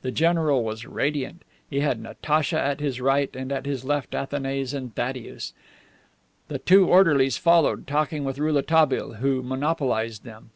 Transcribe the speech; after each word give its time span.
The 0.00 0.10
general 0.10 0.64
was 0.64 0.86
radiant. 0.86 1.42
He 1.68 1.80
had 1.80 2.00
Natacha 2.00 2.58
at 2.58 2.80
his 2.80 2.98
right 2.98 3.28
and 3.36 3.52
at 3.52 3.66
his 3.66 3.84
left 3.84 4.14
Athanase 4.14 4.72
and 4.72 4.94
Thaddeus. 4.94 5.52
The 6.48 6.58
two 6.58 6.86
orderlies 6.88 7.36
followed, 7.36 7.86
talking 7.86 8.24
with 8.24 8.38
Rouletabille, 8.38 9.16
who 9.20 9.36
had 9.36 9.44
monopolized 9.44 10.24
them. 10.24 10.48